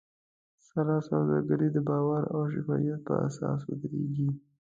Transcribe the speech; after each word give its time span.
هره 0.73 0.97
سوداګري 1.09 1.67
د 1.71 1.77
باور 1.89 2.21
او 2.33 2.41
شفافیت 2.53 2.99
په 3.07 3.13
اساس 3.27 3.59
ودریږي. 3.65 4.29